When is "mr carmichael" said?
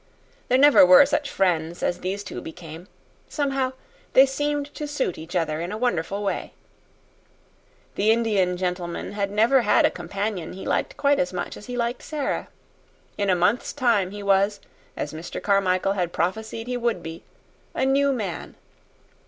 15.13-15.93